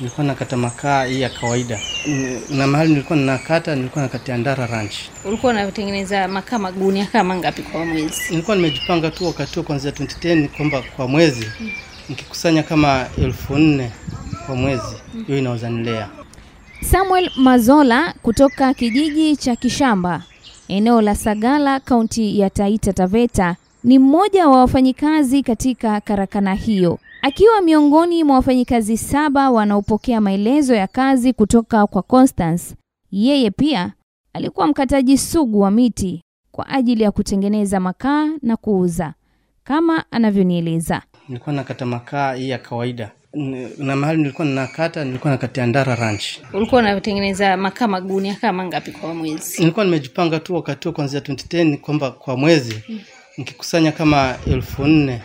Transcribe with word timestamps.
nilikuwa 0.00 0.26
nakata 0.26 0.56
makaa 0.56 1.04
hii 1.04 1.20
ya 1.20 1.28
kawaida, 1.30 1.80
na 2.50 2.66
mahali 2.66 2.90
nilikuwa 2.90 3.18
ninakata, 3.18 3.74
nilikuwa 3.74 4.02
nakatia 4.04 4.36
Ndara 4.36 4.66
Ranch. 4.66 4.94
Ulikuwa 5.24 5.52
unatengeneza 5.52 6.28
makaa 6.28 6.58
magunia 6.58 7.06
kama 7.06 7.36
ngapi 7.36 7.62
kwa 7.62 7.84
mwezi? 7.84 8.20
Nilikuwa 8.30 8.56
nimejipanga 8.56 9.10
tu 9.10 9.26
wakati 9.26 9.54
huo 9.54 9.62
kuanzia 9.62 9.90
2010 9.90 10.48
kwamba 10.48 10.82
kwa 10.96 11.08
mwezi 11.08 11.46
nikikusanya 12.08 12.62
kama 12.62 13.06
elfu 13.22 13.58
nne 13.58 13.90
kwa 14.46 14.56
mwezi, 14.56 14.96
hiyo 15.26 15.38
inaweza 15.38 15.70
nilea. 15.70 16.08
Samuel 16.90 17.30
Mazola 17.36 18.14
kutoka 18.22 18.74
kijiji 18.74 19.36
cha 19.36 19.56
Kishamba, 19.56 20.22
eneo 20.68 21.00
la 21.00 21.14
Sagala, 21.14 21.80
kaunti 21.80 22.38
ya 22.40 22.50
Taita 22.50 22.92
Taveta, 22.92 23.56
ni 23.84 23.98
mmoja 23.98 24.48
wa 24.48 24.58
wafanyikazi 24.60 25.42
katika 25.42 26.00
karakana 26.00 26.54
hiyo. 26.54 26.98
Akiwa 27.22 27.60
miongoni 27.62 28.24
mwa 28.24 28.36
wafanyikazi 28.36 28.96
saba 28.96 29.50
wanaopokea 29.50 30.20
maelezo 30.20 30.74
ya 30.74 30.86
kazi 30.86 31.32
kutoka 31.32 31.86
kwa 31.86 32.02
Constance, 32.02 32.74
yeye 33.10 33.50
pia 33.50 33.92
alikuwa 34.32 34.66
mkataji 34.66 35.18
sugu 35.18 35.60
wa 35.60 35.70
miti 35.70 36.22
kwa 36.52 36.68
ajili 36.68 37.02
ya 37.02 37.10
kutengeneza 37.10 37.80
makaa 37.80 38.26
na 38.42 38.56
kuuza, 38.56 39.14
kama 39.64 40.04
anavyonieleza. 40.10 41.02
Nilikuwa 41.28 41.54
nakata 41.54 41.86
makaa 41.86 42.34
hii 42.34 42.48
ya 42.48 42.58
kawaida, 42.58 43.10
na 43.78 43.96
mahali 43.96 44.18
nilikuwa 44.22 44.46
ninakata, 44.48 45.04
nilikuwa 45.04 45.30
nakatia 45.32 45.66
Ndara 45.66 45.94
Ranch. 45.94 46.24
Ulikuwa 46.52 46.80
unatengeneza 46.80 47.56
makaa 47.56 47.86
magunia 47.88 48.34
kama 48.34 48.64
ngapi 48.64 48.90
kwa 48.92 49.14
mwezi? 49.14 49.58
Nilikuwa 49.60 49.84
nimejipanga 49.84 50.40
tu 50.40 50.54
wakati 50.54 50.88
huo 50.88 50.94
kuanzia 50.94 51.20
2010 51.20 51.76
kwamba 51.76 52.10
kwa 52.10 52.36
mwezi 52.36 52.82
nikikusanya 53.36 53.92
kama 53.92 54.34
elfu 54.46 54.84
nne 54.86 55.22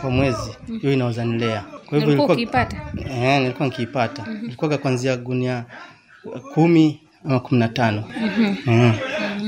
kwa 0.00 0.10
mwezi, 0.10 0.50
hiyo 0.66 0.80
mm. 0.82 0.92
inaozanilea 0.92 1.60
Kwa 1.86 1.98
hivyo 1.98 2.06
nilikuwa 2.14 2.28
nikiipata 2.36 2.76
eh, 3.10 3.40
nilikuwa 3.40 3.68
nikiipata 3.68 4.26
ilikuwa 4.44 4.78
kuanzia 4.78 5.16
gunia 5.16 5.64
kumi 6.54 7.00
ama 7.24 7.40
kumi 7.40 7.60
na 7.60 7.68
tano 7.68 8.04
mm. 8.66 8.92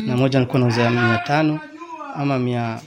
na 0.07 0.17
moja 0.17 0.39
nilikuwa 0.39 0.61
nauza 0.61 0.91
mia 0.91 1.19
tano 1.19 1.61
ama 2.15 2.39
mia 2.39 2.81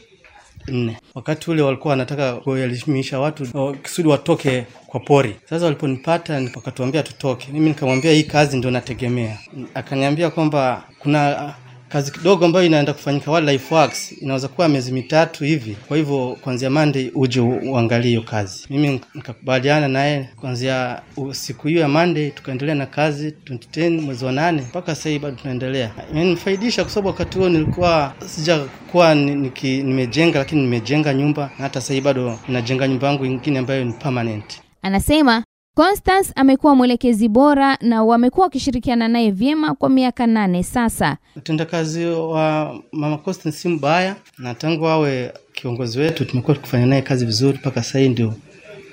nne. 0.67 0.97
Wakati 1.15 1.51
ule 1.51 1.61
walikuwa 1.61 1.89
wanataka 1.91 2.33
kuelimisha 2.33 3.19
watu 3.19 3.47
o, 3.53 3.73
kusudi 3.83 4.07
watoke 4.09 4.65
kwa 4.87 4.99
pori. 4.99 5.35
Sasa 5.49 5.65
waliponipata 5.65 6.41
wakatuambia 6.55 7.03
tutoke, 7.03 7.47
mimi 7.53 7.69
nikamwambia 7.69 8.11
hii 8.11 8.23
kazi 8.23 8.57
ndio 8.57 8.71
nategemea. 8.71 9.37
Akaniambia 9.73 10.29
kwamba 10.29 10.83
kuna 10.99 11.53
kazi 11.91 12.11
kidogo 12.11 12.45
ambayo 12.45 12.65
inaenda 12.65 12.93
kufanyika 12.93 13.31
wildlife 13.31 13.75
works 13.75 14.11
inaweza 14.21 14.47
kuwa 14.47 14.67
miezi 14.69 14.91
mitatu 14.91 15.43
hivi, 15.43 15.77
kwa 15.87 15.97
hivyo 15.97 16.37
kuanzia 16.41 16.69
Monday 16.69 17.11
uje 17.15 17.39
uangalie 17.39 18.07
hiyo 18.09 18.21
kazi. 18.21 18.65
Mimi 18.69 19.01
nikakubaliana 19.15 19.87
naye 19.87 20.29
kuanzia 20.35 21.01
u- 21.17 21.33
siku 21.33 21.67
hiyo 21.67 21.79
ya 21.81 21.87
Monday, 21.87 22.29
tukaendelea 22.31 22.75
na 22.75 22.85
kazi 22.85 23.29
2010 23.45 24.01
mwezi 24.01 24.25
wa 24.25 24.31
nane 24.31 24.61
mpaka 24.61 24.95
sasa 24.95 25.19
bado 25.19 25.35
tunaendelea. 25.35 25.91
Imenifaidisha 26.11 26.83
kwa 26.83 26.91
sababu 26.93 27.07
wakati 27.07 27.37
huo 27.37 27.49
nilikuwa 27.49 28.13
sijakuwa 28.25 29.15
nimejenga, 29.15 30.39
lakini 30.39 30.61
nimejenga 30.61 31.13
nyumba 31.13 31.41
na 31.41 31.63
hata 31.63 31.81
sasa 31.81 32.01
bado 32.01 32.39
najenga 32.47 32.87
nyumba 32.87 33.07
yangu 33.07 33.25
ingine 33.25 33.59
ambayo 33.59 33.83
ni 33.83 33.93
permanent. 33.93 34.61
Anasema 34.81 35.43
Constance 35.81 36.31
amekuwa 36.35 36.75
mwelekezi 36.75 37.27
bora 37.29 37.77
na 37.81 38.03
wamekuwa 38.03 38.43
wakishirikiana 38.45 39.07
naye 39.07 39.31
vyema 39.31 39.75
kwa 39.75 39.89
miaka 39.89 40.27
nane 40.27 40.63
sasa. 40.63 41.17
Utendakazi 41.35 42.05
wa 42.05 42.75
Mama 42.91 43.17
Constance 43.17 43.57
si 43.57 43.67
mbaya, 43.69 44.15
na 44.37 44.55
tangu 44.55 44.87
awe 44.87 45.33
kiongozi 45.53 45.99
wetu 45.99 46.25
tumekuwa 46.25 46.55
tukifanya 46.55 46.85
naye 46.85 47.01
kazi 47.01 47.25
vizuri 47.25 47.57
mpaka 47.57 47.83
sasa 47.83 47.99
ndio 47.99 48.33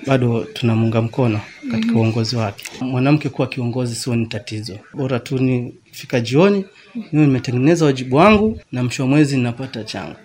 bado 0.07 0.43
tunamuunga 0.53 1.01
mkono 1.01 1.39
katika 1.71 1.93
uongozi 1.99 2.35
wake. 2.35 2.65
Mwanamke 2.81 3.29
kuwa 3.29 3.47
kiongozi 3.47 3.95
sio 3.95 4.15
ni 4.15 4.25
tatizo, 4.25 4.77
bora 4.93 5.19
tu 5.19 5.37
ni 5.37 5.73
fika 5.91 6.19
jioni 6.19 6.65
mimi 6.95 7.25
nimetengeneza 7.27 7.85
wajibu 7.85 8.15
wangu 8.15 8.59
na 8.71 8.83
mwisho 8.83 9.03
wa 9.03 9.09
mwezi 9.09 9.37
ninapata 9.37 9.83
changu. 9.83 10.15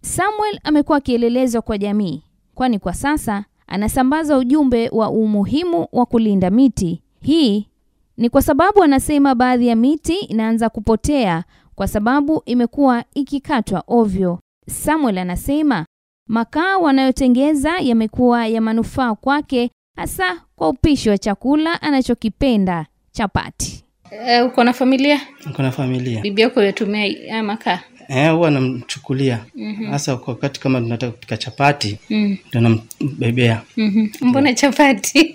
Samuel 0.00 0.60
amekuwa 0.64 1.00
kielelezo 1.00 1.62
kwa 1.62 1.78
jamii, 1.78 2.22
kwani 2.54 2.78
kwa 2.78 2.94
sasa 2.94 3.44
anasambaza 3.66 4.38
ujumbe 4.38 4.88
wa 4.92 5.10
umuhimu 5.10 5.86
wa 5.92 6.06
kulinda 6.06 6.50
miti. 6.50 7.02
Hii 7.22 7.68
ni 8.16 8.30
kwa 8.30 8.42
sababu 8.42 8.82
anasema 8.82 9.34
baadhi 9.34 9.66
ya 9.66 9.76
miti 9.76 10.14
inaanza 10.14 10.68
kupotea 10.68 11.44
kwa 11.74 11.88
sababu 11.88 12.42
imekuwa 12.46 13.04
ikikatwa 13.14 13.84
ovyo. 13.88 14.38
Samuel 14.68 15.18
anasema 15.18 15.86
makaa 16.28 16.78
wanayotengeza 16.78 17.78
yamekuwa 17.78 18.46
ya 18.46 18.60
manufaa 18.60 19.14
kwake, 19.14 19.70
hasa 19.96 20.42
kwa 20.56 20.68
upishi 20.68 21.08
wa 21.10 21.18
chakula 21.18 21.82
anachokipenda, 21.82 22.86
chapati. 23.12 23.84
E, 24.10 24.42
uko 24.42 24.64
na 24.64 24.72
familia? 24.72 25.20
Uko 25.50 25.62
na 25.62 25.70
familia 25.72 26.20
Bibi 26.22 26.42
yako 26.42 26.62
yatumia 26.62 27.00
haya 27.30 27.42
makaa? 27.42 27.80
Eh, 28.08 28.32
huwa 28.32 28.50
namchukulia 28.50 29.44
hasa 29.90 30.16
kwa 30.16 30.34
wakati 30.34 30.60
kama 30.60 30.80
tunataka 30.80 31.12
kupika 31.12 31.36
chapati 31.36 31.98
Mm. 32.10 32.36
ndo 32.50 32.60
nambebea. 32.60 33.62
Mhm. 33.76 34.06
Mbona 34.20 34.54
chapati? 34.54 35.34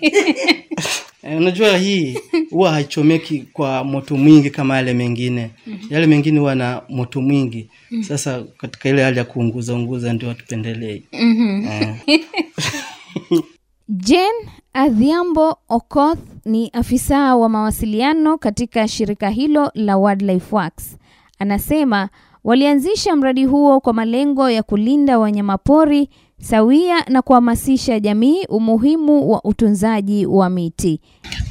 Eh, 1.24 1.36
unajua 1.38 1.78
hii 1.78 2.18
huwa 2.50 2.72
haichomeki 2.72 3.44
kwa 3.52 3.84
moto 3.84 4.16
mwingi 4.16 4.50
kama 4.50 4.76
yale 4.76 4.94
mengine. 4.94 5.50
Yale 5.90 6.06
mengine 6.06 6.38
huwa 6.40 6.54
na 6.54 6.82
moto 6.88 7.20
mwingi. 7.20 7.70
Sasa 8.00 8.44
katika 8.58 8.88
ile 8.88 9.02
hali 9.02 9.18
ya 9.18 9.24
kuunguza 9.24 9.74
unguza 9.74 10.12
ndio 10.12 10.28
hatupendelei. 10.28 11.04
jen 11.12 11.64
Eh, 11.64 11.94
Jane 13.88 14.48
Adhiambo 14.72 15.58
Okoth 15.68 16.18
ni 16.44 16.70
afisa 16.72 17.36
wa 17.36 17.48
mawasiliano 17.48 18.38
katika 18.38 18.88
shirika 18.88 19.30
hilo 19.30 19.70
la 19.74 19.96
Wildlife 19.98 20.54
Works. 20.56 20.96
Anasema 21.38 22.08
walianzisha 22.44 23.16
mradi 23.16 23.44
huo 23.44 23.80
kwa 23.80 23.92
malengo 23.92 24.50
ya 24.50 24.62
kulinda 24.62 25.18
wanyamapori 25.18 26.08
sawia 26.40 27.04
na 27.08 27.22
kuhamasisha 27.22 28.00
jamii 28.00 28.44
umuhimu 28.48 29.30
wa 29.30 29.44
utunzaji 29.44 30.26
wa 30.26 30.50
miti. 30.50 31.00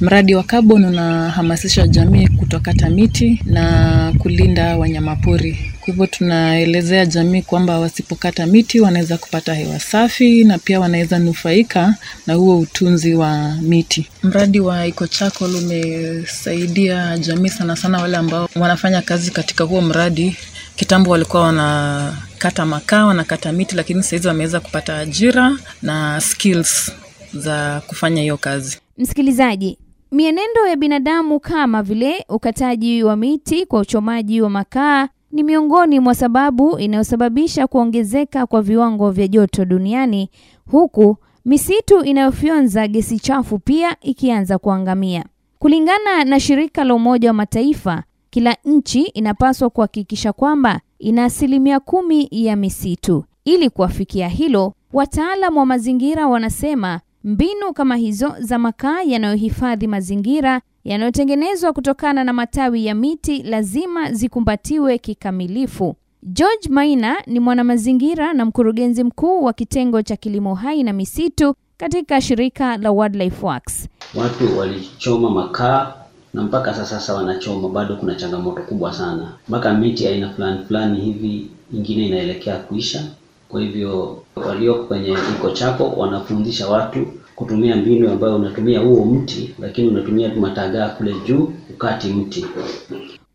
Mradi 0.00 0.34
wa 0.34 0.42
carbon 0.42 0.84
unahamasisha 0.84 1.86
jamii 1.86 2.28
kutokata 2.28 2.90
miti 2.90 3.42
na 3.44 4.14
kulinda 4.18 4.76
wanyamapori. 4.76 5.58
Kwa 5.80 5.86
hivyo 5.86 6.06
tunaelezea 6.06 7.06
jamii 7.06 7.42
kwamba 7.42 7.78
wasipokata 7.78 8.46
miti 8.46 8.80
wanaweza 8.80 9.18
kupata 9.18 9.54
hewa 9.54 9.78
safi 9.80 10.44
na 10.44 10.58
pia 10.58 10.80
wanaweza 10.80 11.18
nufaika 11.18 11.94
na 12.26 12.34
huo 12.34 12.58
utunzi 12.58 13.14
wa 13.14 13.54
miti. 13.62 14.06
Mradi 14.22 14.60
wa 14.60 14.86
EcoCharcoal 14.86 15.54
umesaidia 15.56 17.18
jamii 17.18 17.48
sana 17.48 17.76
sana 17.76 17.98
wale 17.98 18.16
ambao 18.16 18.48
wanafanya 18.56 19.02
kazi 19.02 19.30
katika 19.30 19.64
huo 19.64 19.80
mradi. 19.80 20.36
Kitambo 20.82 21.10
walikuwa 21.10 21.42
wanakata 21.42 22.66
makaa, 22.66 23.06
wanakata 23.06 23.52
miti, 23.52 23.76
lakini 23.76 24.02
sahizi 24.02 24.28
wameweza 24.28 24.60
kupata 24.60 24.98
ajira 24.98 25.52
na 25.82 26.20
skills 26.20 26.92
za 27.34 27.82
kufanya 27.86 28.22
hiyo 28.22 28.36
kazi. 28.36 28.78
Msikilizaji, 28.98 29.78
mienendo 30.12 30.66
ya 30.66 30.76
binadamu 30.76 31.40
kama 31.40 31.82
vile 31.82 32.24
ukataji 32.28 33.02
wa 33.02 33.16
miti 33.16 33.66
kwa 33.66 33.80
uchomaji 33.80 34.40
wa 34.40 34.50
makaa 34.50 35.08
ni 35.32 35.42
miongoni 35.42 36.00
mwa 36.00 36.14
sababu 36.14 36.78
inayosababisha 36.78 37.66
kuongezeka 37.66 38.46
kwa 38.46 38.62
viwango 38.62 39.10
vya 39.10 39.28
joto 39.28 39.64
duniani, 39.64 40.30
huku 40.70 41.16
misitu 41.44 42.04
inayofyonza 42.04 42.88
gesi 42.88 43.18
chafu 43.18 43.58
pia 43.58 43.96
ikianza 44.00 44.58
kuangamia. 44.58 45.24
Kulingana 45.58 46.24
na 46.24 46.40
shirika 46.40 46.84
la 46.84 46.94
Umoja 46.94 47.28
wa 47.28 47.34
Mataifa, 47.34 48.02
kila 48.32 48.56
nchi 48.64 49.02
inapaswa 49.02 49.70
kuhakikisha 49.70 50.32
kwamba 50.32 50.80
ina 50.98 51.24
asilimia 51.24 51.80
kumi 51.80 52.28
ya 52.30 52.56
misitu. 52.56 53.24
Ili 53.44 53.70
kuwafikia 53.70 54.28
hilo, 54.28 54.74
wataalam 54.92 55.56
wa 55.56 55.66
mazingira 55.66 56.28
wanasema 56.28 57.00
mbinu 57.24 57.72
kama 57.74 57.96
hizo 57.96 58.34
za 58.38 58.58
makaa 58.58 59.02
yanayohifadhi 59.02 59.86
mazingira 59.86 60.60
yanayotengenezwa 60.84 61.72
kutokana 61.72 62.24
na 62.24 62.32
matawi 62.32 62.86
ya 62.86 62.94
miti 62.94 63.42
lazima 63.42 64.12
zikumbatiwe 64.12 64.98
kikamilifu. 64.98 65.96
George 66.22 66.68
Maina 66.70 67.16
ni 67.26 67.40
mwanamazingira 67.40 68.32
na 68.32 68.44
mkurugenzi 68.44 69.04
mkuu 69.04 69.44
wa 69.44 69.52
kitengo 69.52 70.02
cha 70.02 70.16
kilimo 70.16 70.54
hai 70.54 70.82
na 70.82 70.92
misitu 70.92 71.54
katika 71.76 72.20
shirika 72.20 72.76
la 72.76 72.92
Wildlife 72.92 73.46
Works. 73.46 73.88
Watu 74.14 74.58
walichoma 74.58 75.30
makaa 75.30 75.94
na 76.34 76.42
mpaka 76.42 76.74
sasa 76.74 76.86
sasa 77.00 77.14
wanachoma, 77.14 77.68
bado 77.68 77.96
kuna 77.96 78.14
changamoto 78.14 78.62
kubwa 78.62 78.92
sana, 78.92 79.32
mpaka 79.48 79.74
miti 79.74 80.06
aina 80.08 80.30
fulani 80.30 80.64
fulani 80.64 81.00
hivi 81.00 81.46
ingine 81.72 82.06
inaelekea 82.06 82.56
kuisha. 82.56 83.02
Kwa 83.48 83.60
hivyo 83.60 84.22
walioko 84.36 84.84
kwenye 84.84 85.08
iko 85.38 85.50
chako 85.50 85.88
wanafundisha 85.96 86.68
watu 86.68 87.06
kutumia 87.36 87.76
mbinu 87.76 88.10
ambayo 88.12 88.36
unatumia 88.36 88.80
huo 88.80 89.04
mti, 89.04 89.54
lakini 89.58 89.88
unatumia 89.88 90.30
tu 90.30 90.40
matagaa 90.40 90.88
kule 90.88 91.14
juu 91.26 91.52
ukati 91.74 92.08
mti. 92.08 92.46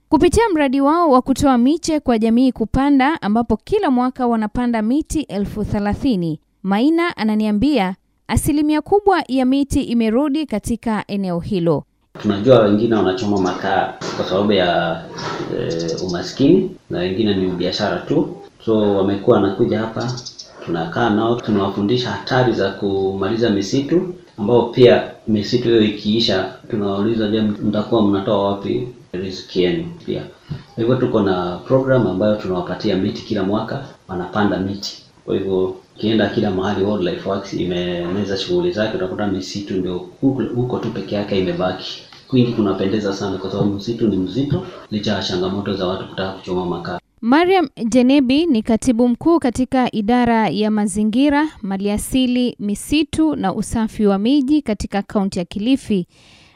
Kupitia 0.10 0.44
mradi 0.54 0.82
wao 0.82 1.10
wa 1.12 1.22
kutoa 1.22 1.58
miche 1.58 2.00
kwa 2.00 2.18
jamii 2.20 2.52
kupanda, 2.52 3.22
ambapo 3.22 3.58
kila 3.58 3.92
mwaka 3.92 4.28
wanapanda 4.28 4.82
miti 4.82 5.22
elfu 5.22 5.64
thelathini. 5.64 6.40
Maina 6.64 7.18
ananiambia 7.18 7.96
asilimia 8.28 8.82
kubwa 8.82 9.24
ya 9.28 9.46
miti 9.46 9.84
imerudi 9.84 10.46
katika 10.46 11.04
eneo 11.08 11.40
hilo. 11.40 11.84
Tunajua 12.22 12.60
wengine 12.60 12.96
wanachoma 12.96 13.38
makaa 13.42 13.94
kwa 14.18 14.26
sababu 14.26 14.52
ya 14.52 15.02
e, 15.60 15.96
umaskini 16.06 16.72
na 16.90 17.00
wengine 17.00 17.34
ni 17.36 17.48
biashara 17.48 17.98
tu, 17.98 18.38
so 18.66 18.98
wamekuwa 18.98 19.38
wanakuja 19.38 19.80
hapa, 19.80 20.12
tunakaa 20.66 21.10
nao, 21.10 21.36
tunawafundisha 21.36 22.10
hatari 22.12 22.54
za 22.54 22.72
kumaliza 22.72 23.50
misitu, 23.50 24.14
ambao 24.40 24.62
pia 24.62 25.04
misitu 25.28 25.68
hiyo 25.70 25.82
ikiisha, 25.82 26.54
tunawauliza 26.70 27.28
je, 27.28 27.42
mtakuwa 27.42 28.02
mnatoa 28.02 28.44
wapi 28.52 28.88
riziki 29.14 29.64
yenu? 29.64 29.86
Pia 30.06 30.22
hivyo 30.78 30.96
tuko 30.96 31.22
na 31.22 31.58
program 31.66 32.08
ambayo 32.08 32.36
tunawapatia 32.36 32.96
miti 32.98 33.22
kila 33.22 33.44
mwaka, 33.44 33.86
wanapanda 34.08 34.58
miti. 34.60 35.04
Kwa 35.26 35.36
hivyo 35.36 35.76
ukienda 35.96 36.30
kila 36.30 36.52
mahali 36.52 36.86
Wildlife 36.86 37.30
Works 37.30 37.54
imeeneza 37.54 38.38
shughuli 38.38 38.72
zake, 38.72 38.98
utakuta 38.98 39.28
misitu 39.28 39.74
ndio 39.74 39.98
huko 40.56 40.78
tu 40.80 40.90
peke 40.90 41.16
yake 41.16 41.40
imebaki. 41.40 42.04
Kwingi 42.30 42.52
kunapendeza 42.54 43.14
sana 43.14 43.38
kwa 43.38 43.52
sababu 43.52 43.70
msitu 43.74 44.08
ni 44.08 44.18
mzito, 44.18 44.66
licha 44.92 45.14
ya 45.14 45.22
changamoto 45.24 45.74
za 45.74 45.88
watu 45.88 46.08
kutaka 46.10 46.32
kuchoma 46.32 46.66
makaa. 46.66 47.00
Mariam 47.22 47.70
Jenebi 47.86 48.46
ni 48.46 48.62
katibu 48.64 49.08
mkuu 49.08 49.40
katika 49.40 49.90
idara 49.92 50.48
ya 50.50 50.72
mazingira, 50.72 51.48
maliasili, 51.62 52.56
misitu 52.60 53.36
na 53.36 53.54
usafi 53.54 54.06
wa 54.06 54.18
miji 54.18 54.62
katika 54.62 55.02
kaunti 55.02 55.40
ya 55.40 55.46
Kilifi. 55.46 56.08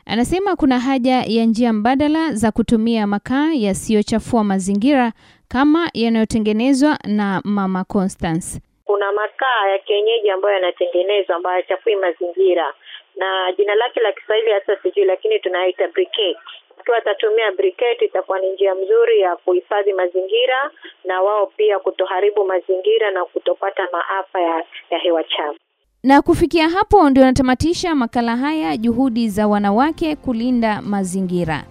Anasema 0.06 0.56
kuna 0.56 0.80
haja 0.80 1.24
ya 1.28 1.46
njia 1.46 1.74
mbadala 1.74 2.34
za 2.34 2.52
kutumia 2.52 3.08
makaa 3.08 3.54
yasiyochafua 3.54 4.44
mazingira 4.44 5.14
kama 5.48 5.90
yanayotengenezwa 5.94 6.98
na 7.08 7.42
Mama 7.46 7.84
Constance. 7.84 8.60
Kuna 8.86 9.12
makaa 9.12 9.70
ya 9.72 9.80
kienyeji 9.80 10.30
ambayo 10.30 10.54
yanatengenezwa 10.56 11.36
ambayo 11.36 11.54
hayachafui 11.54 11.96
mazingira, 11.96 12.74
na 13.16 13.52
jina 13.58 13.76
lake 13.76 14.00
la 14.00 14.12
Kiswahili 14.12 14.52
hasa 14.52 14.78
sijui, 14.84 15.06
lakini 15.06 15.40
tunaita 15.40 15.88
briquette. 15.88 16.40
Ikiwa 16.82 16.98
atatumia 16.98 17.52
briquette, 17.52 18.06
itakuwa 18.06 18.40
ni 18.40 18.52
njia 18.52 18.76
mzuri 18.76 19.20
ya 19.20 19.36
kuhifadhi 19.36 19.94
mazingira 19.94 20.72
na 21.06 21.22
wao 21.22 21.48
pia 21.48 21.80
kutoharibu 21.80 22.46
mazingira 22.46 23.12
na 23.12 23.26
kutopata 23.26 23.88
maafa 23.92 24.42
ya, 24.42 24.64
ya 24.90 24.98
hewa 25.00 25.24
chafu. 25.24 25.60
Na 26.04 26.22
kufikia 26.22 26.70
hapo 26.70 27.10
ndio 27.10 27.24
natamatisha 27.24 27.96
makala 27.96 28.36
haya, 28.38 28.78
juhudi 28.78 29.30
za 29.30 29.48
wanawake 29.48 30.16
kulinda 30.16 30.82
mazingira. 30.82 31.64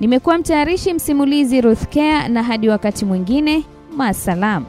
Nimekuwa 0.00 0.38
mtayarishi 0.38 0.92
msimulizi 0.94 1.60
Ruth 1.60 1.94
Care, 1.94 2.28
na 2.28 2.42
hadi 2.42 2.68
wakati 2.68 3.04
mwingine, 3.04 3.64
maasalam. 3.96 4.64